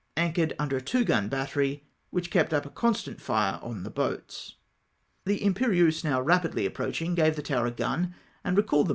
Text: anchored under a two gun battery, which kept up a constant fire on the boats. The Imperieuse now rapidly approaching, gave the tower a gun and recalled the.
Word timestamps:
anchored 0.17 0.51
under 0.57 0.77
a 0.77 0.81
two 0.81 1.03
gun 1.05 1.29
battery, 1.29 1.83
which 2.09 2.31
kept 2.31 2.55
up 2.55 2.65
a 2.65 2.71
constant 2.71 3.21
fire 3.21 3.59
on 3.61 3.83
the 3.83 3.89
boats. 3.91 4.55
The 5.25 5.43
Imperieuse 5.43 6.03
now 6.03 6.19
rapidly 6.19 6.65
approaching, 6.65 7.13
gave 7.13 7.35
the 7.35 7.43
tower 7.43 7.67
a 7.67 7.71
gun 7.71 8.15
and 8.43 8.57
recalled 8.57 8.87
the. 8.87 8.89